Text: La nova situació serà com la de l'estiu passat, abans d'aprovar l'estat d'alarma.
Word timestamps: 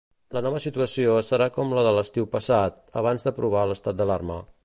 La 0.35 0.41
nova 0.43 0.61
situació 0.61 1.17
serà 1.27 1.47
com 1.57 1.75
la 1.79 1.83
de 1.89 1.91
l'estiu 1.97 2.27
passat, 2.37 2.81
abans 3.03 3.27
d'aprovar 3.29 3.69
l'estat 3.73 4.01
d'alarma. 4.01 4.43